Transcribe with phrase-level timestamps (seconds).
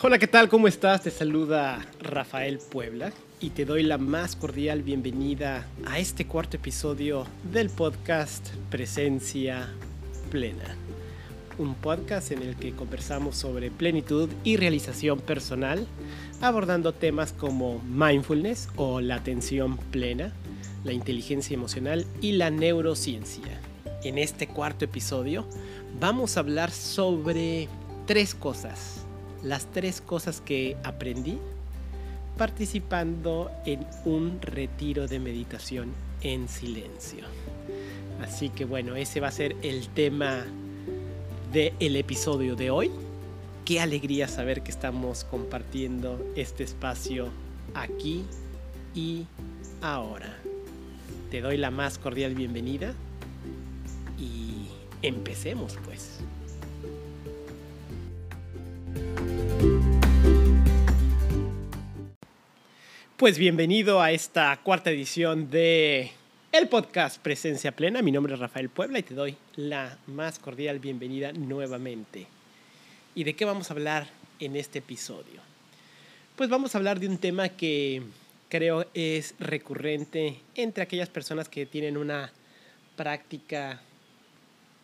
[0.00, 0.48] Hola, ¿qué tal?
[0.48, 1.02] ¿Cómo estás?
[1.02, 3.10] Te saluda Rafael Puebla
[3.40, 9.68] y te doy la más cordial bienvenida a este cuarto episodio del podcast Presencia
[10.30, 10.76] Plena.
[11.58, 15.84] Un podcast en el que conversamos sobre plenitud y realización personal,
[16.40, 20.32] abordando temas como mindfulness o la atención plena,
[20.84, 23.60] la inteligencia emocional y la neurociencia.
[24.04, 25.44] En este cuarto episodio
[25.98, 27.68] vamos a hablar sobre
[28.06, 28.97] tres cosas
[29.42, 31.38] las tres cosas que aprendí
[32.36, 35.92] participando en un retiro de meditación
[36.22, 37.24] en silencio.
[38.22, 40.44] Así que bueno, ese va a ser el tema
[41.52, 42.90] del episodio de hoy.
[43.64, 47.28] Qué alegría saber que estamos compartiendo este espacio
[47.74, 48.24] aquí
[48.94, 49.26] y
[49.82, 50.38] ahora.
[51.30, 52.94] Te doy la más cordial bienvenida
[54.18, 54.68] y
[55.02, 56.20] empecemos pues.
[63.18, 66.12] Pues bienvenido a esta cuarta edición de
[66.52, 68.00] el podcast Presencia Plena.
[68.00, 72.28] Mi nombre es Rafael Puebla y te doy la más cordial bienvenida nuevamente.
[73.16, 74.06] ¿Y de qué vamos a hablar
[74.38, 75.40] en este episodio?
[76.36, 78.04] Pues vamos a hablar de un tema que
[78.48, 82.30] creo es recurrente entre aquellas personas que tienen una
[82.94, 83.82] práctica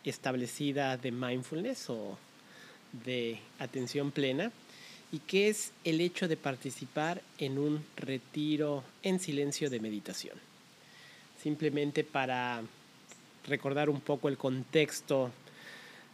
[0.03, 2.17] establecida de mindfulness o
[3.05, 4.51] de atención plena
[5.11, 10.37] y qué es el hecho de participar en un retiro en silencio de meditación.
[11.41, 12.63] Simplemente para
[13.47, 15.31] recordar un poco el contexto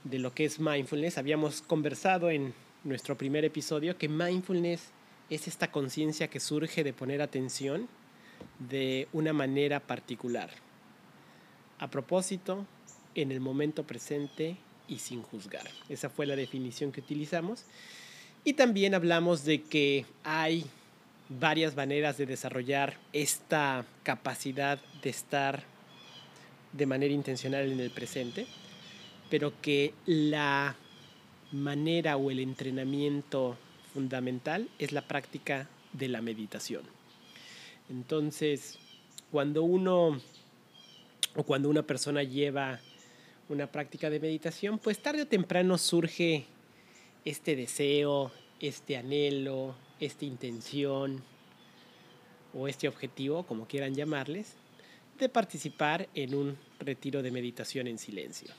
[0.04, 4.90] de lo que es mindfulness, habíamos conversado en nuestro primer episodio que mindfulness
[5.30, 7.88] es esta conciencia que surge de poner atención
[8.60, 10.50] de una manera particular.
[11.80, 12.66] A propósito,
[13.16, 15.68] en el momento presente y sin juzgar.
[15.90, 17.66] Esa fue la definición que utilizamos
[18.44, 20.66] y también hablamos de que hay
[21.30, 25.64] varias maneras de desarrollar esta capacidad de estar
[26.74, 28.48] de manera intencional en el presente,
[29.30, 30.76] pero que la
[31.52, 33.58] manera o el entrenamiento
[33.94, 36.84] fundamental es la práctica de la meditación.
[37.90, 38.80] Entonces,
[39.32, 40.20] cuando uno
[41.36, 42.80] o cuando una persona lleva
[43.50, 46.46] una práctica de meditación, pues tarde o temprano surge
[47.26, 51.24] este deseo, este anhelo, esta intención
[52.54, 54.56] o este objetivo, como quieran llamarles,
[55.20, 58.52] de participar en un retiro de meditación en silencio.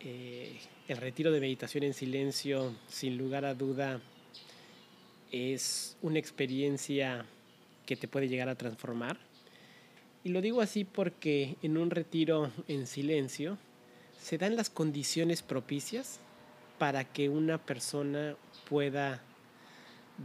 [0.00, 4.00] Eh, el retiro de meditación en silencio, sin lugar a duda,
[5.30, 7.26] es una experiencia
[7.86, 9.18] que te puede llegar a transformar.
[10.22, 13.58] Y lo digo así porque en un retiro en silencio
[14.20, 16.20] se dan las condiciones propicias
[16.80, 18.36] para que una persona
[18.66, 19.20] pueda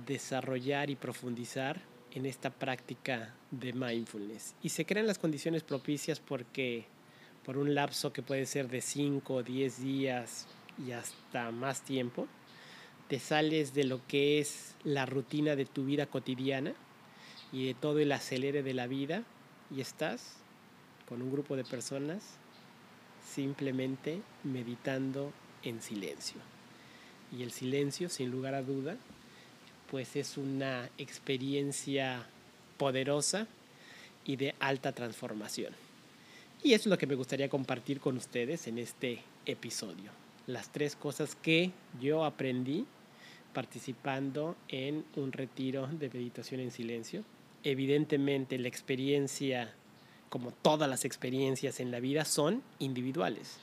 [0.08, 1.82] desarrollar y profundizar
[2.14, 4.56] en esta práctica de mindfulness.
[4.64, 6.86] Y se crean las condiciones propicias porque
[7.44, 10.48] por un lapso que puede ser de 5 o 10 días
[10.88, 12.26] y hasta más tiempo,
[13.10, 16.74] te sales de lo que es la rutina de tu vida cotidiana
[17.52, 19.24] y de todo el acelere de la vida
[19.76, 20.38] y estás
[21.10, 22.38] con un grupo de personas
[23.26, 25.34] simplemente meditando
[25.66, 26.38] en silencio.
[27.38, 28.96] Y el silencio, sin lugar a duda,
[29.92, 32.26] pues es una experiencia
[32.78, 33.48] poderosa
[34.24, 35.74] y de alta transformación.
[36.64, 40.12] Y eso es lo que me gustaría compartir con ustedes en este episodio.
[40.48, 41.72] Las tres cosas que
[42.02, 42.86] yo aprendí
[43.56, 47.24] participando en un retiro de meditación en silencio.
[47.64, 49.74] Evidentemente la experiencia,
[50.30, 53.58] como todas las experiencias en la vida, son individuales.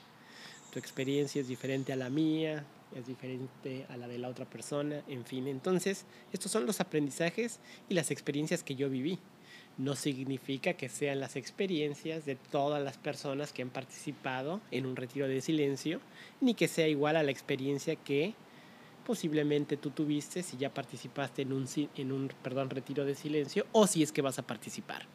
[0.73, 5.03] Tu experiencia es diferente a la mía, es diferente a la de la otra persona,
[5.07, 5.47] en fin.
[5.47, 9.19] Entonces, estos son los aprendizajes y las experiencias que yo viví.
[9.77, 14.95] No significa que sean las experiencias de todas las personas que han participado en un
[14.95, 16.01] retiro de silencio,
[16.41, 18.33] ni que sea igual a la experiencia que
[19.05, 21.67] posiblemente tú tuviste si ya participaste en un,
[21.97, 25.05] en un perdón, retiro de silencio o si es que vas a participar.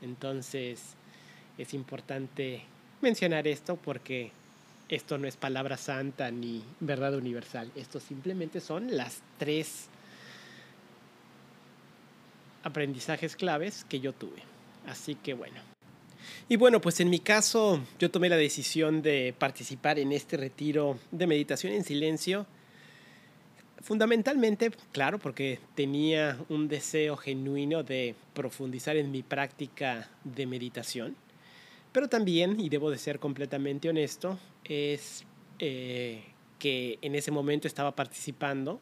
[0.00, 0.94] Entonces,
[1.58, 2.62] es importante
[3.00, 4.30] mencionar esto porque
[4.92, 7.70] esto no es palabra santa ni verdad universal.
[7.74, 9.86] Esto simplemente son las tres
[12.62, 14.42] aprendizajes claves que yo tuve.
[14.86, 15.56] Así que bueno.
[16.46, 20.98] Y bueno, pues en mi caso yo tomé la decisión de participar en este retiro
[21.10, 22.46] de meditación en silencio.
[23.80, 31.16] Fundamentalmente, claro, porque tenía un deseo genuino de profundizar en mi práctica de meditación.
[31.92, 35.24] Pero también, y debo de ser completamente honesto, es
[35.58, 36.22] eh,
[36.58, 38.80] que en ese momento estaba participando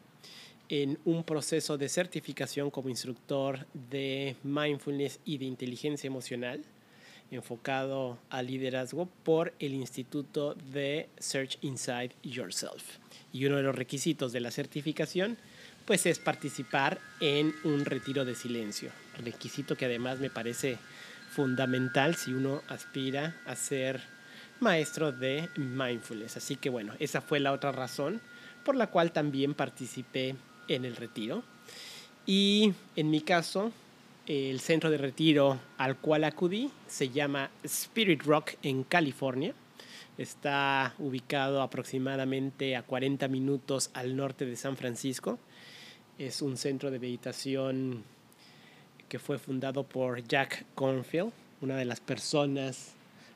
[0.69, 6.63] en un proceso de certificación como instructor de mindfulness y de inteligencia emocional
[7.31, 12.97] enfocado al liderazgo por el Instituto de Search Inside Yourself.
[13.33, 15.37] Y uno de los requisitos de la certificación
[15.85, 20.77] pues es participar en un retiro de silencio, requisito que además me parece
[21.31, 24.01] fundamental si uno aspira a ser
[24.59, 26.37] maestro de mindfulness.
[26.37, 28.21] Así que bueno, esa fue la otra razón
[28.65, 30.35] por la cual también participé
[30.67, 31.43] en el retiro.
[32.25, 33.71] Y en mi caso,
[34.27, 39.53] el centro de retiro al cual acudí se llama Spirit Rock en California.
[40.17, 45.39] Está ubicado aproximadamente a 40 minutos al norte de San Francisco.
[46.19, 48.03] Es un centro de meditación
[49.11, 52.93] que fue fundado por Jack Cornfield, una de las personas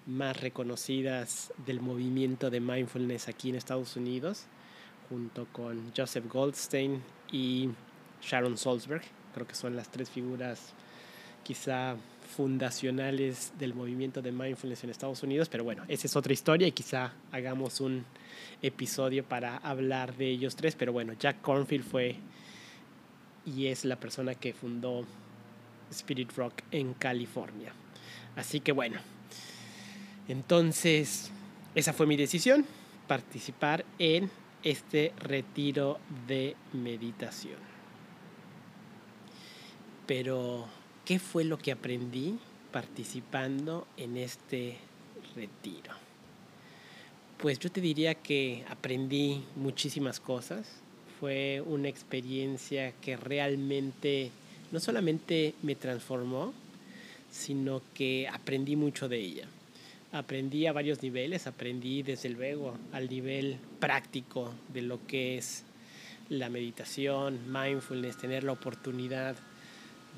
[0.08, 4.46] más reconocidas del movimiento de mindfulness aquí en Estados Unidos,
[5.10, 7.72] junto con Joseph Goldstein y
[8.22, 9.02] Sharon Salzberg.
[9.34, 10.72] Creo que son las tres figuras
[11.44, 11.98] quizá
[12.38, 16.72] fundacionales del movimiento de mindfulness en Estados Unidos, pero bueno, esa es otra historia y
[16.72, 18.06] quizá hagamos un
[18.62, 22.16] episodio para hablar de ellos tres, pero bueno, Jack Cornfield fue
[23.46, 25.06] y es la persona que fundó
[25.92, 27.74] Spirit Rock en California.
[28.36, 29.00] Así que bueno,
[30.28, 31.32] entonces
[31.76, 32.66] esa fue mi decisión,
[33.08, 34.30] participar en
[34.64, 37.60] este retiro de meditación.
[40.08, 40.68] Pero,
[41.04, 42.40] ¿qué fue lo que aprendí
[42.72, 44.78] participando en este
[45.36, 45.94] retiro?
[47.38, 50.82] Pues yo te diría que aprendí muchísimas cosas.
[51.20, 54.32] Fue una experiencia que realmente
[54.72, 56.54] no solamente me transformó,
[57.32, 59.48] sino que aprendí mucho de ella
[60.18, 65.64] aprendí a varios niveles, aprendí desde luego al nivel práctico de lo que es
[66.30, 69.36] la meditación, mindfulness, tener la oportunidad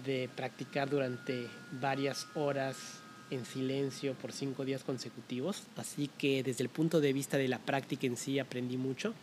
[0.06, 3.02] de practicar durante varias horas
[3.32, 5.64] en silencio por cinco días consecutivos.
[5.76, 9.14] Así que desde el punto de vista de la práctica en sí aprendí mucho.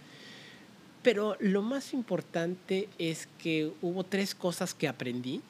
[1.04, 5.42] Pero lo más importante es que hubo tres cosas que aprendí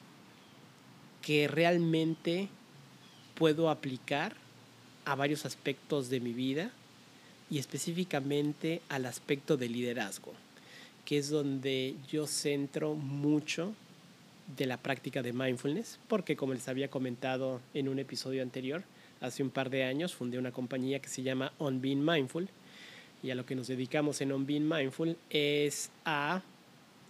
[1.21, 2.49] que realmente
[3.35, 4.35] puedo aplicar
[5.05, 6.71] a varios aspectos de mi vida
[7.49, 10.33] y específicamente al aspecto de liderazgo,
[11.05, 13.73] que es donde yo centro mucho
[14.57, 18.83] de la práctica de mindfulness, porque como les había comentado en un episodio anterior,
[19.21, 22.49] hace un par de años fundé una compañía que se llama On Being Mindful
[23.23, 26.41] y a lo que nos dedicamos en On Being Mindful es a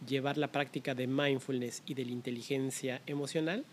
[0.08, 3.66] llevar la práctica de mindfulness y de la inteligencia emocional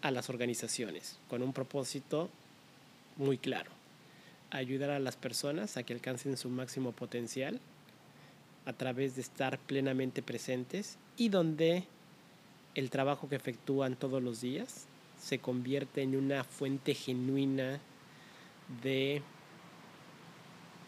[0.00, 2.28] a las organizaciones con un propósito
[3.16, 3.70] muy claro.
[4.50, 7.60] Ayudar a las personas a que alcancen su máximo potencial
[8.66, 11.84] a través de estar plenamente presentes y donde
[12.74, 14.86] el trabajo que efectúan todos los días
[15.20, 17.80] se convierte en una fuente genuina
[18.82, 19.22] de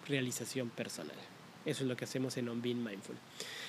[0.06, 1.16] realización personal.
[1.64, 3.16] Eso es lo que hacemos en On Being Mindful.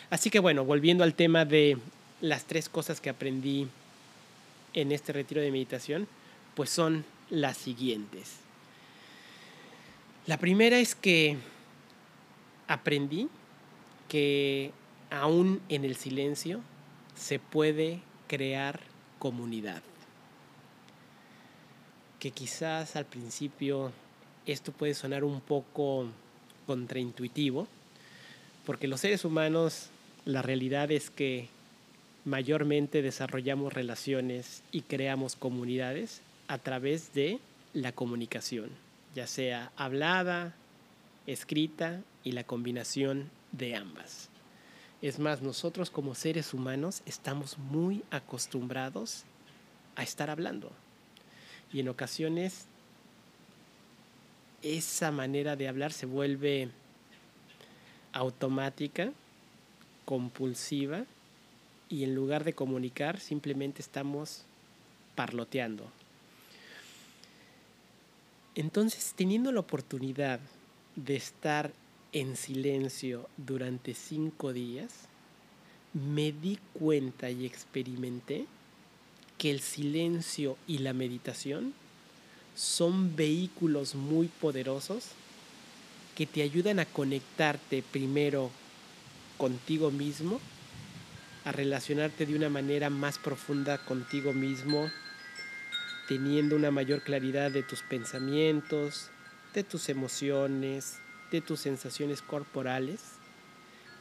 [0.09, 1.77] Así que bueno, volviendo al tema de
[2.21, 3.67] las tres cosas que aprendí
[4.73, 6.07] en este retiro de meditación,
[6.55, 8.37] pues son las siguientes.
[10.27, 11.37] La primera es que
[12.67, 13.29] aprendí
[14.09, 14.71] que
[15.09, 16.61] aún en el silencio
[17.15, 18.79] se puede crear
[19.19, 19.81] comunidad.
[22.19, 23.91] Que quizás al principio
[24.45, 26.07] esto puede sonar un poco
[26.65, 27.67] contraintuitivo,
[28.65, 29.89] porque los seres humanos,
[30.25, 31.47] la realidad es que
[32.25, 37.39] mayormente desarrollamos relaciones y creamos comunidades a través de
[37.73, 38.71] la comunicación
[39.15, 40.53] ya sea hablada,
[41.25, 44.29] escrita y la combinación de ambas.
[45.01, 49.23] Es más, nosotros como seres humanos estamos muy acostumbrados
[49.95, 50.71] a estar hablando.
[51.71, 52.65] Y en ocasiones
[54.65, 56.69] esa manera de hablar se vuelve
[58.11, 59.11] automática,
[60.05, 61.05] compulsiva,
[61.87, 64.43] y en lugar de comunicar simplemente estamos
[65.15, 65.89] parloteando,
[68.55, 70.39] entonces, teniendo la oportunidad
[70.95, 71.73] de estar
[72.13, 75.09] en silencio durante cinco días,
[75.93, 78.45] me di cuenta y experimenté
[79.37, 81.73] que el silencio y la meditación
[82.55, 85.09] son vehículos muy poderosos
[86.15, 88.49] que te ayudan a conectarte primero
[89.37, 90.39] contigo mismo,
[91.43, 94.89] a relacionarte de una manera más profunda contigo mismo
[96.07, 99.09] teniendo una mayor claridad de tus pensamientos,
[99.53, 100.99] de tus emociones,
[101.31, 103.01] de tus sensaciones corporales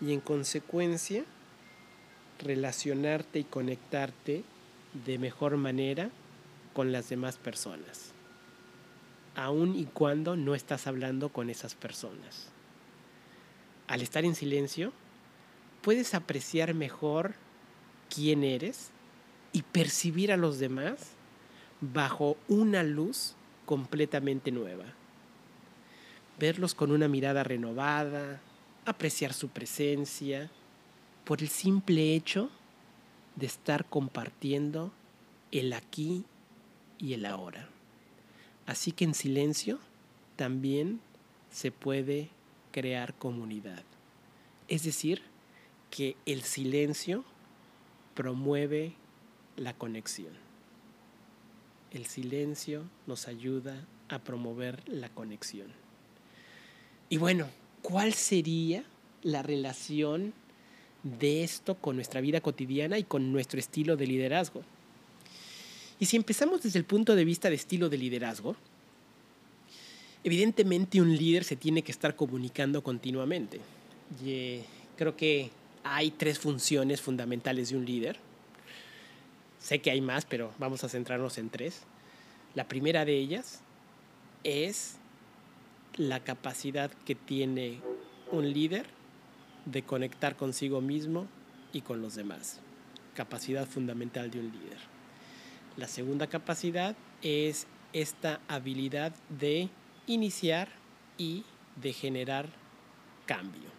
[0.01, 1.25] y en consecuencia
[2.39, 4.45] relacionarte y conectarte
[5.07, 6.11] de mejor manera
[6.75, 8.13] con las demás personas,
[9.35, 12.49] aun y cuando no estás hablando con esas personas.
[13.87, 14.93] Al estar en silencio,
[15.83, 17.35] puedes apreciar mejor
[18.09, 18.91] quién eres
[19.53, 21.11] y percibir a los demás
[21.81, 23.35] bajo una luz
[23.67, 24.85] completamente nueva.
[26.39, 28.41] Verlos con una mirada renovada,
[28.87, 30.51] apreciar su presencia,
[31.25, 32.51] por el simple hecho
[33.37, 34.93] de estar compartiendo
[35.53, 36.25] el aquí
[36.99, 37.74] y el ahora.
[38.67, 39.79] Así que en silencio
[40.37, 41.01] también
[41.51, 42.29] se puede
[42.73, 43.85] crear comunidad.
[44.69, 45.23] Es decir,
[45.91, 47.25] que el silencio
[48.15, 48.95] promueve
[49.57, 50.33] la conexión.
[51.93, 55.69] El silencio nos ayuda a promover la conexión.
[57.09, 57.47] Y bueno,
[57.83, 58.85] ¿cuál sería
[59.23, 60.33] la relación
[61.05, 64.63] de esto con nuestra vida cotidiana y con nuestro estilo de liderazgo?
[66.01, 68.57] Y si empezamos desde el punto de vista de estilo de liderazgo,
[70.25, 73.61] evidentemente un líder se tiene que estar comunicando continuamente.
[74.25, 74.65] Y, eh,
[74.97, 75.51] creo que
[75.85, 78.19] hay tres funciones fundamentales de un líder.
[79.61, 81.83] Sé que hay más, pero vamos a centrarnos en tres.
[82.55, 83.61] La primera de ellas
[84.43, 84.97] es
[85.97, 87.81] la capacidad que tiene
[88.31, 88.87] un líder
[89.65, 91.27] de conectar consigo mismo
[91.73, 92.61] y con los demás.
[93.15, 94.94] Capacidad fundamental de un líder.
[95.77, 99.69] La segunda capacidad es esta habilidad de
[100.07, 100.69] iniciar
[101.19, 101.45] y
[101.81, 102.49] de generar
[103.27, 103.75] cambio.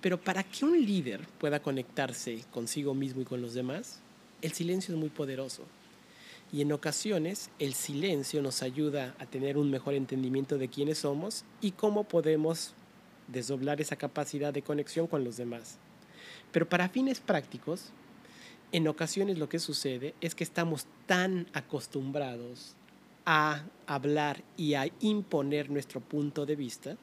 [0.00, 4.00] Pero para que un líder pueda conectarse consigo mismo y con los demás,
[4.40, 5.64] el silencio es muy poderoso.
[6.52, 11.44] Y en ocasiones el silencio nos ayuda a tener un mejor entendimiento de quiénes somos
[11.60, 12.74] y cómo podemos
[13.28, 15.78] desdoblar esa capacidad de conexión con los demás.
[16.50, 17.92] Pero para fines prácticos,
[18.72, 22.74] en ocasiones lo que sucede es que estamos tan acostumbrados
[23.24, 26.96] a hablar y a imponer nuestro punto de vista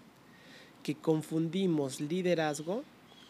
[0.84, 2.84] que confundimos liderazgo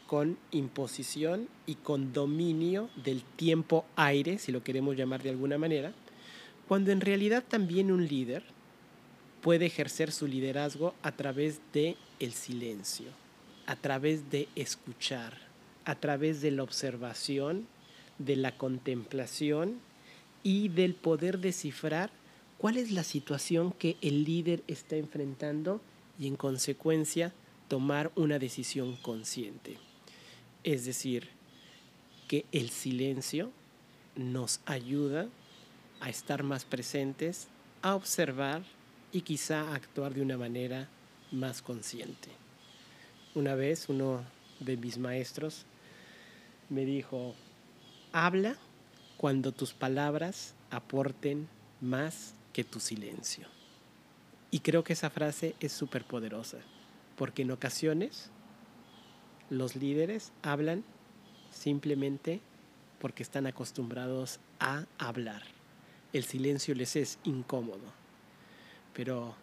[0.08, 5.94] con imposición y con dominio del tiempo aire, si lo queremos llamar de alguna manera,
[6.68, 8.44] cuando en realidad también un líder
[9.42, 13.08] puede ejercer su liderazgo a través de el silencio,
[13.68, 15.38] a través de escuchar,
[15.86, 17.68] a través de la observación,
[18.20, 19.80] de la contemplación
[20.44, 22.12] y del poder descifrar
[22.58, 25.82] cuál es la situación que el líder está enfrentando
[26.20, 27.34] y en consecuencia
[27.68, 29.78] tomar una decisión consciente.
[30.64, 31.30] Es decir,
[32.28, 33.52] que el silencio
[34.16, 35.28] nos ayuda
[36.02, 37.48] a estar más presentes,
[37.82, 38.64] a observar
[39.12, 40.90] y quizá actuar de una manera
[41.32, 42.30] más consciente.
[43.36, 44.24] Una vez uno
[44.60, 45.66] de mis maestros
[46.70, 47.36] me dijo,
[48.12, 48.56] habla
[49.18, 51.48] cuando tus palabras aporten
[51.82, 53.48] más que tu silencio.
[54.52, 56.58] Y creo que esa frase es súper poderosa,
[57.16, 58.32] porque en ocasiones
[59.50, 60.84] los líderes hablan
[61.52, 62.42] simplemente
[63.00, 65.44] porque están acostumbrados a hablar.
[66.14, 68.00] El silencio les es incómodo
[69.00, 69.34] pero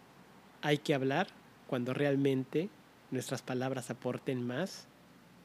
[0.61, 1.27] hay que hablar
[1.65, 2.69] cuando realmente
[3.09, 4.85] nuestras palabras aporten más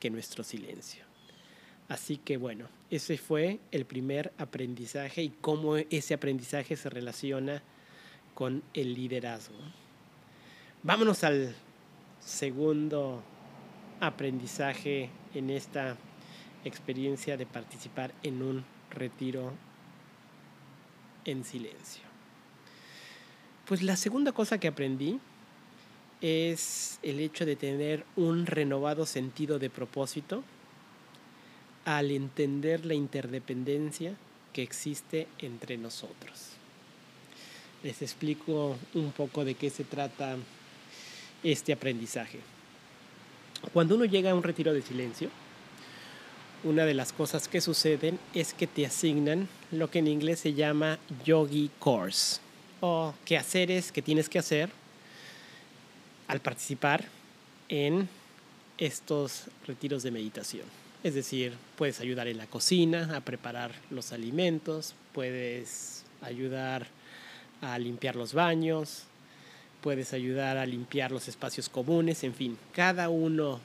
[0.01, 1.05] que nuestro silencio.
[1.89, 7.63] Así que bueno, ese fue el primer aprendizaje y cómo ese aprendizaje se relaciona
[8.35, 9.59] con el liderazgo.
[10.83, 11.55] Vámonos al
[12.21, 13.23] segundo
[14.01, 15.97] aprendizaje en esta
[16.65, 19.53] experiencia de participar en un retiro
[21.25, 22.03] en silencio.
[23.67, 25.21] Pues la segunda cosa que aprendí
[26.21, 30.43] es el hecho de tener un renovado sentido de propósito
[31.85, 34.15] al entender la interdependencia
[34.53, 36.51] que existe entre nosotros.
[37.83, 40.37] Les explico un poco de qué se trata
[41.43, 42.39] este aprendizaje.
[43.73, 45.31] Cuando uno llega a un retiro de silencio,
[46.65, 50.55] una de las cosas que suceden es que te asignan lo que en inglés se
[50.55, 52.41] llama yogi course
[52.81, 54.71] o quehaceres que tienes que hacer
[56.29, 57.05] al participar
[57.69, 58.09] en
[58.79, 60.82] estos retiros de meditación.
[61.05, 66.87] Es decir, puedes ayudar en la cocina a preparar los alimentos, puedes ayudar
[67.61, 69.05] a limpiar los baños,
[69.81, 73.61] puedes ayudar a limpiar los espacios comunes, en fin, cada uno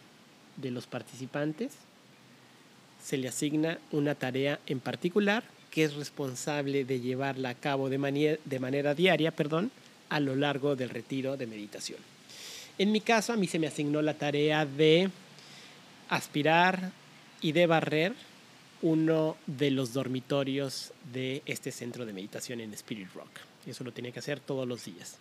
[0.56, 1.74] de los participantes
[3.04, 8.00] se le asigna una tarea en particular que es responsable de llevarla a cabo de
[8.00, 9.70] manera, diaria perdón,
[10.10, 12.00] a lo largo del retiro de meditación.
[12.80, 15.10] En mi caso, a mí se me asignó la tarea de
[16.10, 16.92] aspirar
[17.42, 18.14] y de barrer
[18.82, 23.30] uno de los dormitorios de este centro de meditación en Spirit Rock.
[23.66, 25.18] Eso lo tenía que hacer todos los días.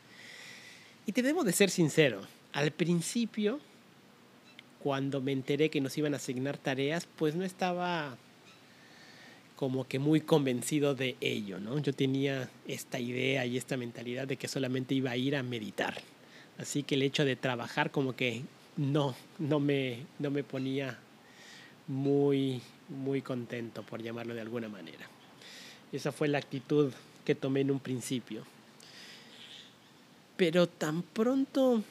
[1.06, 3.60] Y te debo de ser sincero, al principio,
[4.82, 8.16] cuando me enteré que nos iban a asignar tareas, pues no estaba
[9.56, 11.78] como que muy convencido de ello, ¿no?
[11.78, 16.00] Yo tenía esta idea y esta mentalidad de que solamente iba a ir a meditar.
[16.58, 18.42] Así que el hecho de trabajar como que
[18.76, 20.98] no, no me, no me ponía
[21.88, 25.06] muy, muy contento, por llamarlo de alguna manera.
[25.92, 26.92] Esa fue la actitud
[27.24, 28.44] que tomé en un principio.
[30.36, 31.82] Pero tan pronto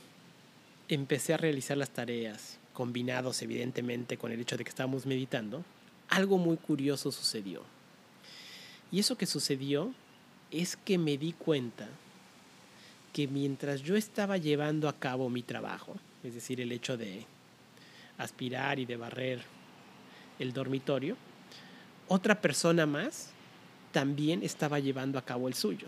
[0.87, 5.63] empecé a realizar las tareas, combinados evidentemente con el hecho de que estábamos meditando,
[6.09, 7.63] algo muy curioso sucedió.
[8.91, 9.93] Y eso que sucedió
[10.51, 11.87] es que me di cuenta
[13.13, 17.25] que mientras yo estaba llevando a cabo mi trabajo, es decir, el hecho de
[18.17, 19.54] aspirar y de barrer
[20.39, 21.17] el dormitorio,
[22.07, 23.31] otra persona más
[23.91, 25.87] también estaba llevando a cabo el suyo,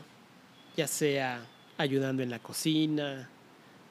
[0.75, 1.46] ya sea
[1.77, 3.30] ayudando en la cocina,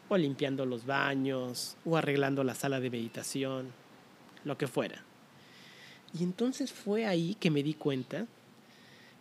[0.09, 3.73] o limpiando los baños, o arreglando la sala de meditación,
[4.45, 5.03] lo que fuera.
[6.19, 8.27] Y entonces fue ahí que me di cuenta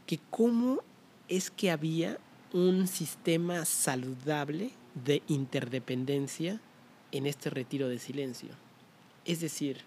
[0.06, 0.82] que cómo
[1.27, 2.20] es que había
[2.54, 6.60] un sistema saludable de interdependencia
[7.12, 8.50] en este retiro de silencio.
[9.25, 9.82] Es decir,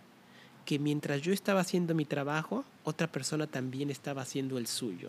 [0.69, 5.09] que mientras yo estaba haciendo mi trabajo, otra persona también estaba haciendo el suyo.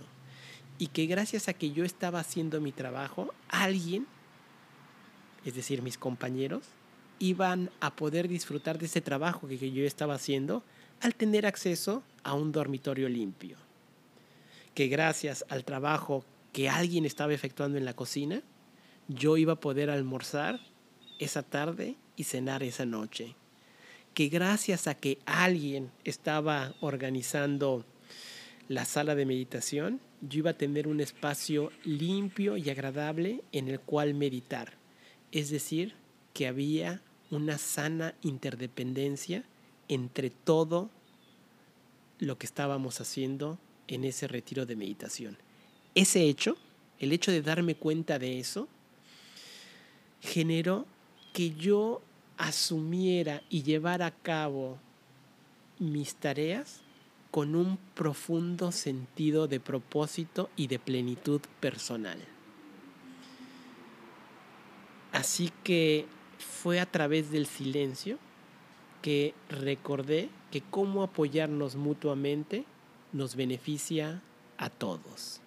[0.78, 4.08] Y que gracias a que yo estaba haciendo mi trabajo, alguien,
[5.44, 6.64] es decir, mis compañeros,
[7.20, 10.64] iban a poder disfrutar de ese trabajo que yo estaba haciendo
[11.02, 13.58] al tener acceso a un dormitorio limpio.
[14.74, 16.24] Que gracias al trabajo
[16.54, 18.44] que alguien estaba efectuando en la cocina,
[19.10, 20.62] yo iba a poder almorzar
[21.20, 23.36] esa tarde y cenar esa noche
[24.14, 27.86] que gracias a que alguien estaba organizando
[28.68, 33.80] la sala de meditación, yo iba a tener un espacio limpio y agradable en el
[33.80, 34.74] cual meditar.
[35.32, 35.96] Es decir,
[36.34, 39.44] que había una sana interdependencia
[39.88, 40.90] entre todo
[42.20, 43.58] lo que estábamos haciendo
[43.88, 45.38] en ese retiro de meditación.
[45.96, 46.58] Ese hecho,
[47.00, 48.68] el hecho de darme cuenta de eso,
[50.22, 50.86] generó
[51.34, 52.02] que yo
[52.40, 54.80] asumiera y llevara a cabo
[55.78, 56.82] mis tareas
[57.32, 62.18] con un profundo sentido de propósito y de plenitud personal.
[65.12, 66.08] Así que
[66.40, 68.18] fue a través del silencio
[69.02, 72.64] que recordé que cómo apoyarnos mutuamente
[73.12, 74.22] nos beneficia
[74.58, 75.42] a todos.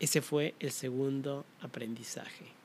[0.00, 2.61] Ese fue el segundo aprendizaje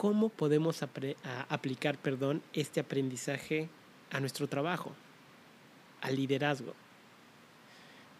[0.00, 3.68] cómo podemos aplicar perdón, este aprendizaje
[4.10, 4.92] a nuestro trabajo,
[6.00, 6.72] al liderazgo.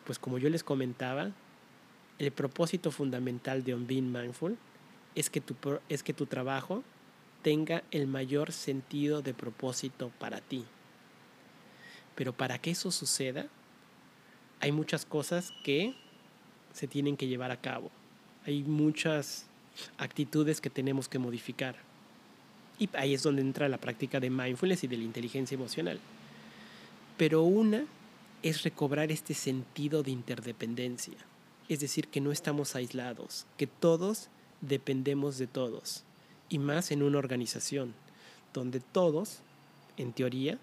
[0.04, 1.30] Pues como yo les comentaba,
[2.18, 4.58] el propósito fundamental de On Being Mindful
[5.14, 5.56] es que, tu,
[5.88, 6.84] es que tu trabajo
[7.40, 10.66] tenga el mayor sentido de propósito para ti.
[12.14, 13.46] Pero para que eso suceda,
[14.60, 15.94] hay muchas cosas que
[16.74, 17.90] se tienen que llevar a cabo.
[18.44, 19.49] Hay muchas
[19.98, 21.76] actitudes que tenemos que modificar.
[22.78, 26.00] Y ahí es donde entra la práctica de mindfulness y de la inteligencia emocional.
[27.16, 27.84] Pero una
[28.42, 31.14] es recobrar este sentido de interdependencia.
[31.68, 34.28] Es decir, que no estamos aislados, que todos
[34.60, 36.04] dependemos de todos.
[36.48, 37.94] Y más en una organización,
[38.52, 39.40] donde todos,
[39.96, 40.58] en teoría,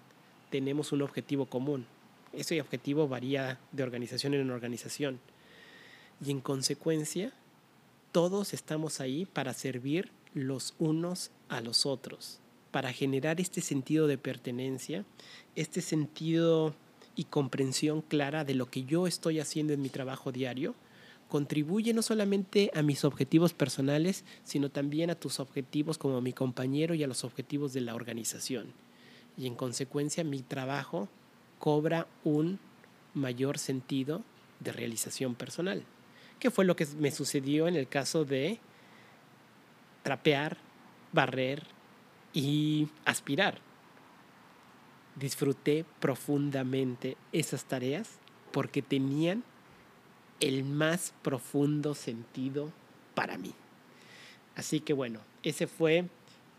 [0.50, 1.86] tenemos un objetivo común.
[2.32, 5.20] Ese objetivo varía de organización en organización.
[6.24, 7.32] Y en consecuencia,
[8.12, 12.40] todos estamos ahí para servir los unos a los otros,
[12.70, 15.04] para generar este sentido de pertenencia,
[15.56, 16.74] este sentido
[17.16, 20.74] y comprensión clara de lo que yo estoy haciendo en mi trabajo diario,
[21.28, 26.94] contribuye no solamente a mis objetivos personales, sino también a tus objetivos como mi compañero
[26.94, 28.72] y a los objetivos de la organización.
[29.36, 31.08] Y en consecuencia mi trabajo
[31.58, 32.58] cobra un
[33.12, 34.22] mayor sentido
[34.60, 35.84] de realización personal
[36.38, 38.58] que fue lo que me sucedió en el caso de
[40.02, 40.56] trapear,
[41.12, 41.62] barrer
[42.32, 43.58] y aspirar.
[45.16, 48.18] Disfruté profundamente esas tareas
[48.52, 49.42] porque tenían
[50.40, 52.72] el más profundo sentido
[53.14, 53.52] para mí.
[54.54, 56.06] Así que bueno, ese fue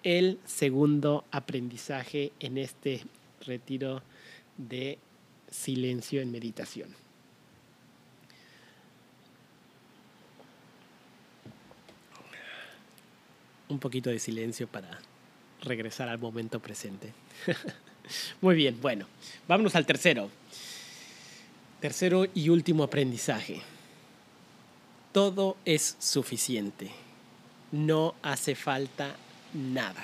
[0.04, 3.04] el segundo aprendizaje en este
[3.46, 4.02] retiro
[4.58, 4.98] de
[5.50, 7.09] silencio en meditación.
[13.70, 15.00] Un poquito de silencio para
[15.62, 17.14] regresar al momento presente.
[18.42, 19.06] Muy bien, bueno,
[19.48, 20.30] vámonos al tercero.
[21.80, 23.62] Tercero y último aprendizaje.
[25.14, 26.92] Todo es suficiente.
[27.72, 29.16] No hace falta
[29.54, 30.04] nada.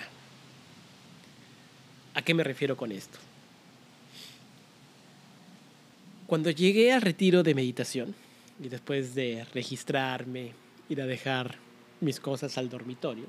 [2.13, 3.19] ¿A qué me refiero con esto?
[6.27, 8.15] Cuando llegué al retiro de meditación
[8.63, 10.53] y después de registrarme,
[10.89, 11.55] ir a dejar
[12.01, 13.25] mis cosas al dormitorio,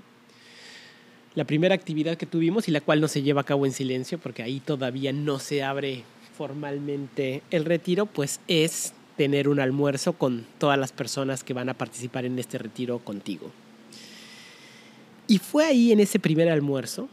[1.37, 4.19] la primera actividad que tuvimos y la cual no se lleva a cabo en silencio
[4.19, 6.03] porque ahí todavía no se abre
[6.37, 11.75] formalmente el retiro, pues es tener un almuerzo con todas las personas que van a
[11.75, 13.53] participar en este retiro contigo.
[15.29, 17.09] Y fue ahí en ese primer almuerzo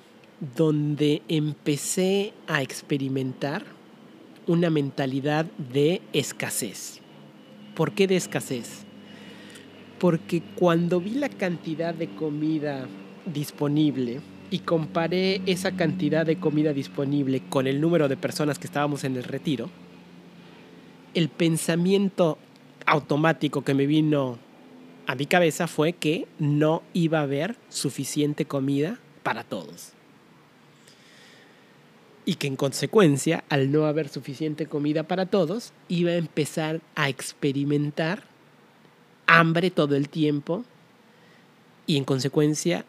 [0.56, 3.66] donde empecé a experimentar
[4.48, 7.02] una mentalidad de escasez.
[7.76, 8.84] ¿Por qué de escasez?
[10.00, 12.88] Porque cuando vi la cantidad de comida
[13.26, 19.04] disponible y comparé esa cantidad de comida disponible con el número de personas que estábamos
[19.04, 19.70] en el retiro,
[21.14, 22.38] el pensamiento
[22.86, 24.38] automático que me vino
[25.08, 29.94] a mi cabeza fue que no iba a haber suficiente comida para todos.
[32.26, 37.10] Y que en consecuencia, al no haber suficiente comida para todos, iba a empezar a
[37.10, 38.24] experimentar
[39.28, 40.64] hambre todo el tiempo
[41.86, 42.86] y en consecuencia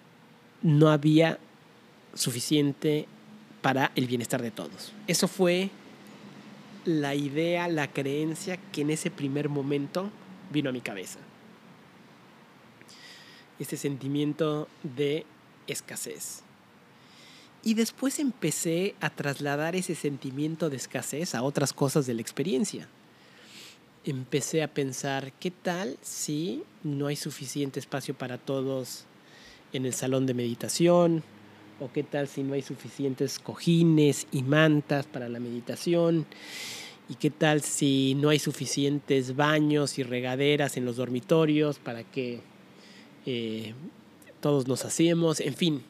[0.65, 1.39] no había
[2.15, 3.07] suficiente
[3.63, 4.93] para el bienestar de todos.
[5.07, 5.71] Eso fue
[6.85, 10.11] la idea, la creencia que en ese primer momento
[10.51, 11.19] vino a mi cabeza.
[13.59, 15.27] Ese sentimiento de
[15.67, 16.43] escasez.
[17.63, 22.89] Y después empecé a trasladar ese sentimiento de escasez a otras cosas de la experiencia.
[24.05, 29.05] Empecé a pensar, ¿qué tal si no hay suficiente espacio para todos
[29.75, 31.23] en el salón de meditación?
[31.81, 36.25] ¿O qué tal si no hay suficientes cojines y mantas para la meditación?
[37.09, 42.41] ¿Y qué tal si no hay suficientes baños y regaderas en los dormitorios para que
[43.27, 43.75] eh,
[44.41, 45.41] todos nos hacemos?
[45.41, 45.83] En fin,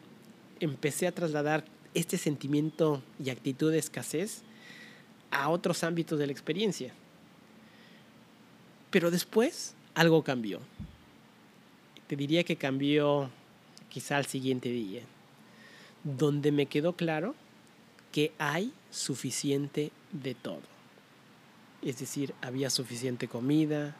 [0.59, 4.43] empecé a trasladar este sentimiento y actitud de escasez
[5.31, 6.93] a otros ámbitos de la experiencia.
[8.91, 10.61] Pero después algo cambió.
[12.09, 13.31] Te diría que cambió
[13.95, 15.03] quizá al siguiente día,
[16.03, 17.37] donde me quedó claro
[18.11, 20.63] que hay suficiente de todo.
[21.81, 23.95] Es decir, había suficiente comida,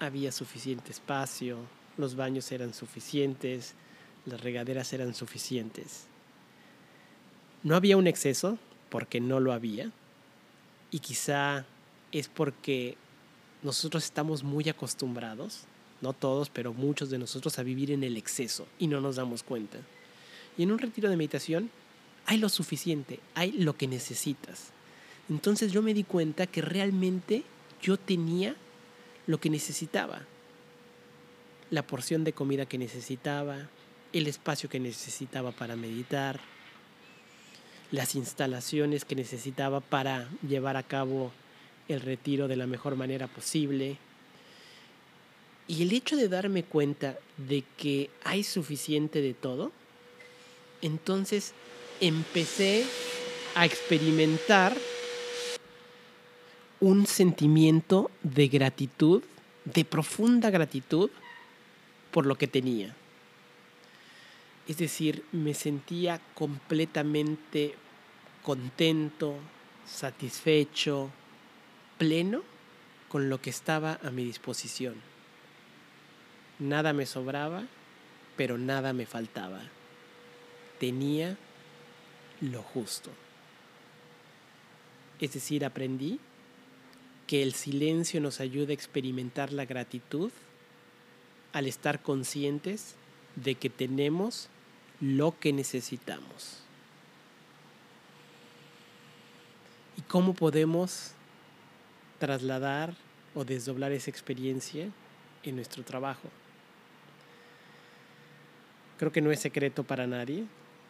[0.00, 1.58] había suficiente espacio,
[1.96, 3.74] los baños eran suficientes,
[4.26, 6.06] las regaderas eran suficientes.
[7.62, 8.58] No había un exceso,
[8.90, 9.92] porque no lo había,
[10.90, 11.64] y quizá
[12.10, 12.96] es porque
[13.62, 15.62] nosotros estamos muy acostumbrados
[16.00, 19.42] no todos, pero muchos de nosotros, a vivir en el exceso y no nos damos
[19.42, 19.78] cuenta.
[20.56, 21.70] Y en un retiro de meditación
[22.26, 24.72] hay lo suficiente, hay lo que necesitas.
[25.28, 27.42] Entonces yo me di cuenta que realmente
[27.82, 28.54] yo tenía
[29.26, 30.22] lo que necesitaba.
[31.70, 33.68] La porción de comida que necesitaba,
[34.12, 36.40] el espacio que necesitaba para meditar,
[37.90, 41.32] las instalaciones que necesitaba para llevar a cabo
[41.88, 43.98] el retiro de la mejor manera posible,
[45.68, 49.70] y el hecho de darme cuenta de que hay suficiente de todo,
[50.80, 51.52] entonces
[52.00, 52.86] empecé
[53.54, 54.74] a experimentar
[56.80, 59.22] un sentimiento de gratitud,
[59.66, 61.10] de profunda gratitud
[62.12, 62.96] por lo que tenía.
[64.66, 67.74] Es decir, me sentía completamente
[68.42, 69.34] contento,
[69.86, 71.10] satisfecho,
[71.98, 72.42] pleno
[73.08, 75.07] con lo que estaba a mi disposición.
[76.58, 77.64] Nada me sobraba,
[78.36, 79.60] pero nada me faltaba.
[80.78, 81.36] Tenía
[82.40, 83.10] lo justo.
[85.20, 86.20] Es decir, aprendí
[87.26, 90.32] que el silencio nos ayuda a experimentar la gratitud
[91.52, 92.94] al estar conscientes
[93.36, 94.48] de que tenemos
[95.00, 96.60] lo que necesitamos.
[99.96, 101.12] ¿Y cómo podemos
[102.18, 102.94] trasladar
[103.34, 104.88] o desdoblar esa experiencia
[105.42, 106.28] en nuestro trabajo?
[108.98, 110.44] Creo que no es secreto para nadie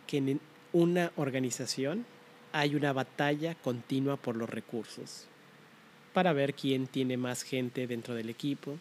[0.07, 0.41] que en
[0.73, 2.07] una organización
[2.53, 5.27] hay una batalla continua por los recursos,
[6.15, 8.79] para ver quién tiene más gente dentro del equipo,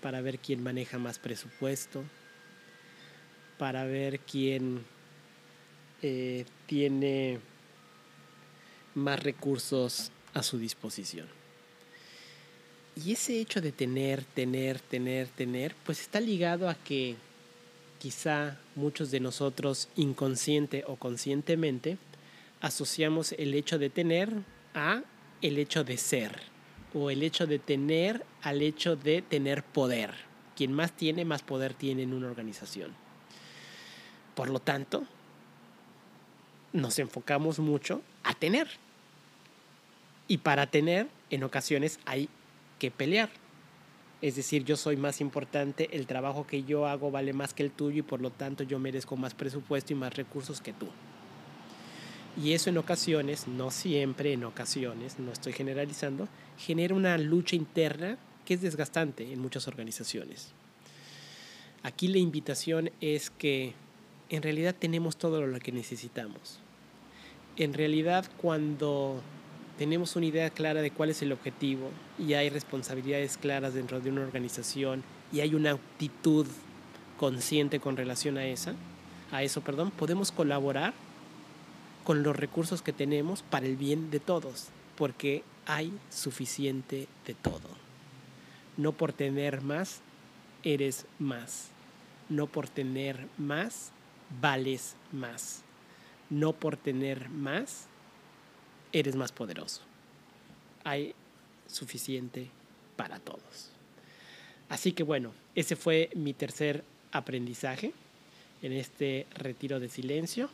[0.00, 2.04] para ver quién maneja más presupuesto,
[3.58, 4.84] para ver quién
[6.02, 7.40] eh, tiene
[8.94, 11.26] más recursos a su disposición.
[12.94, 17.16] Y ese hecho de tener, tener, tener, tener, pues está ligado a que
[18.02, 21.98] quizá muchos de nosotros inconsciente o conscientemente
[22.60, 24.28] asociamos el hecho de tener
[24.74, 25.02] a
[25.40, 26.42] el hecho de ser
[26.94, 30.10] o el hecho de tener al hecho de tener poder.
[30.56, 32.90] Quien más tiene, más poder tiene en una organización.
[34.34, 35.04] Por lo tanto,
[36.72, 38.66] nos enfocamos mucho a tener.
[40.26, 42.28] Y para tener, en ocasiones hay
[42.80, 43.30] que pelear.
[44.22, 47.72] Es decir, yo soy más importante, el trabajo que yo hago vale más que el
[47.72, 50.86] tuyo y por lo tanto yo merezco más presupuesto y más recursos que tú.
[52.40, 58.16] Y eso en ocasiones, no siempre, en ocasiones, no estoy generalizando, genera una lucha interna
[58.44, 60.52] que es desgastante en muchas organizaciones.
[61.82, 63.74] Aquí la invitación es que
[64.30, 66.60] en realidad tenemos todo lo que necesitamos.
[67.56, 69.20] En realidad cuando
[69.78, 74.10] tenemos una idea clara de cuál es el objetivo y hay responsabilidades claras dentro de
[74.10, 76.46] una organización y hay una actitud
[77.18, 78.74] consciente con relación a esa,
[79.30, 80.92] a eso, perdón, podemos colaborar
[82.04, 87.68] con los recursos que tenemos para el bien de todos, porque hay suficiente de todo.
[88.76, 90.00] No por tener más,
[90.64, 91.68] eres más.
[92.28, 93.92] No por tener más,
[94.40, 95.62] vales más.
[96.30, 97.86] No por tener más,
[98.92, 99.80] eres más poderoso.
[100.84, 101.14] Hay
[101.66, 102.48] suficiente
[102.96, 103.70] para todos.
[104.68, 107.92] Así que bueno, ese fue mi tercer aprendizaje
[108.62, 110.48] en este retiro de silencio.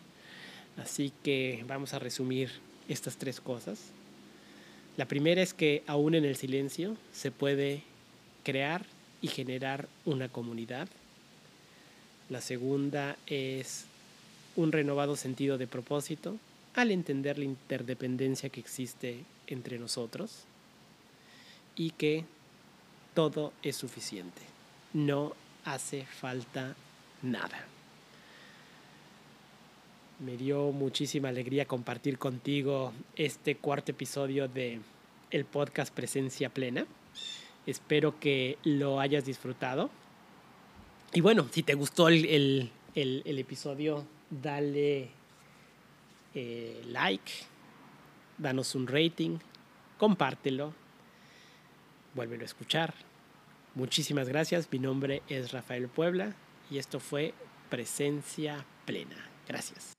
[0.77, 2.51] Así que vamos a resumir
[2.89, 3.79] estas tres cosas.
[4.97, 7.83] La primera es que aún en el silencio se puede
[8.45, 8.85] crear
[9.21, 10.89] y generar una comunidad.
[12.31, 13.85] La segunda es
[14.57, 16.37] un renovado sentido de propósito
[16.75, 20.45] al entender la interdependencia que existe entre nosotros
[21.77, 22.25] y que
[23.15, 24.43] todo es suficiente.
[24.93, 26.75] No hace falta
[27.23, 27.65] nada.
[30.21, 34.81] Me dio muchísima alegría compartir contigo este cuarto episodio de
[35.31, 36.87] el podcast Presencia Plena.
[37.67, 39.91] Espero que lo hayas disfrutado.
[41.13, 45.11] Y bueno, si te gustó el, episodio, dale
[46.35, 47.33] eh, like,
[48.39, 49.39] danos un rating,
[49.99, 50.75] compártelo,
[52.15, 52.95] vuélvelo a escuchar.
[53.75, 54.69] Muchísimas gracias.
[54.71, 56.35] Mi nombre es Rafael Puebla
[56.71, 57.35] y esto fue
[57.71, 59.17] Presencia Plena.
[59.47, 59.98] Gracias.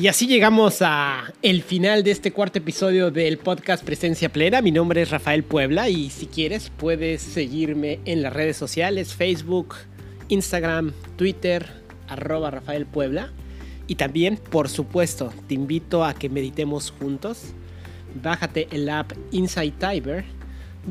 [0.00, 4.62] Y así llegamos a el final de este cuarto episodio del podcast Presencia Plena.
[4.62, 9.74] Mi nombre es Rafael Puebla y si quieres puedes seguirme en las redes sociales, Facebook,
[10.28, 11.66] Instagram, Twitter,
[12.08, 13.30] arroba Rafael Puebla.
[13.88, 17.52] Y también, por supuesto, te invito a que meditemos juntos.
[18.22, 20.24] Bájate el app Inside Tiber,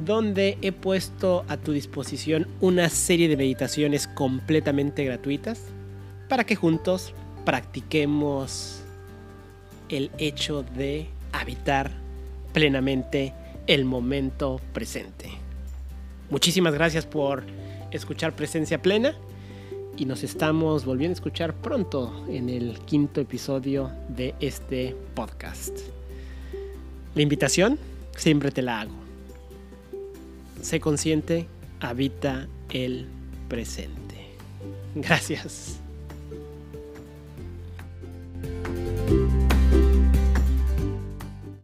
[0.05, 5.63] donde he puesto a tu disposición una serie de meditaciones completamente gratuitas
[6.27, 7.11] para que juntos
[7.43, 8.78] practiquemos
[9.89, 11.91] el hecho de habitar
[12.53, 13.33] plenamente
[13.67, 15.29] el momento presente.
[16.29, 17.43] Muchísimas gracias por
[17.91, 19.15] escuchar Presencia Plena
[19.97, 25.77] y nos estamos volviendo a escuchar pronto en el quinto episodio de este podcast.
[27.15, 27.77] La invitación
[28.15, 28.93] siempre te la hago.
[30.61, 31.47] Sé consciente,
[31.79, 33.07] habita el
[33.47, 34.35] presente.
[34.95, 35.78] Gracias.